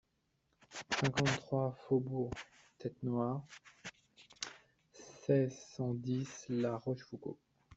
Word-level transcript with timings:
cinquante-trois 0.89 1.73
faubourg 1.77 2.31
Tête 2.79 3.03
Noire, 3.03 3.45
seize, 4.95 5.55
cent 5.77 5.93
dix, 5.93 6.47
La 6.49 6.75
Rochefoucauld 6.75 7.37